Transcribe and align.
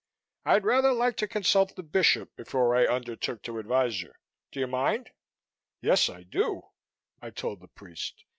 I'd 0.45 0.63
rather 0.63 0.93
like 0.93 1.15
to 1.17 1.27
consult 1.27 1.75
the 1.75 1.83
Bishop 1.83 2.35
before 2.35 2.75
I 2.75 2.87
undertook 2.87 3.43
to 3.43 3.59
advise 3.59 4.01
you. 4.01 4.13
Do 4.51 4.59
you 4.59 4.65
mind?" 4.65 5.11
"Yes, 5.79 6.09
I 6.09 6.23
do," 6.23 6.63
I 7.21 7.29
told 7.29 7.59
the 7.59 7.67
priest. 7.67 8.25